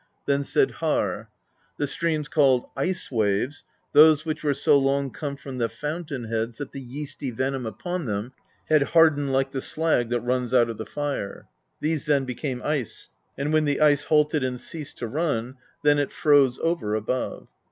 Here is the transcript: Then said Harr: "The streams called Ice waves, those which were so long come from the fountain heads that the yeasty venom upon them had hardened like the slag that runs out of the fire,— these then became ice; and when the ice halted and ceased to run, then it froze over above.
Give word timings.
Then 0.25 0.43
said 0.43 0.71
Harr: 0.81 1.29
"The 1.77 1.85
streams 1.85 2.27
called 2.27 2.65
Ice 2.75 3.11
waves, 3.11 3.63
those 3.93 4.25
which 4.25 4.41
were 4.43 4.55
so 4.55 4.75
long 4.75 5.11
come 5.11 5.35
from 5.37 5.59
the 5.59 5.69
fountain 5.69 6.23
heads 6.23 6.57
that 6.57 6.71
the 6.71 6.81
yeasty 6.81 7.29
venom 7.29 7.67
upon 7.67 8.07
them 8.07 8.33
had 8.67 8.81
hardened 8.81 9.31
like 9.31 9.51
the 9.51 9.61
slag 9.61 10.09
that 10.09 10.21
runs 10.21 10.55
out 10.55 10.71
of 10.71 10.79
the 10.79 10.87
fire,— 10.87 11.45
these 11.81 12.07
then 12.07 12.25
became 12.25 12.63
ice; 12.63 13.11
and 13.37 13.53
when 13.53 13.65
the 13.65 13.79
ice 13.79 14.05
halted 14.05 14.43
and 14.43 14.59
ceased 14.59 14.97
to 14.97 15.07
run, 15.07 15.57
then 15.83 15.99
it 15.99 16.11
froze 16.11 16.57
over 16.63 16.95
above. 16.95 17.47